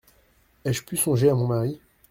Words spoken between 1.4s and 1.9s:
mari?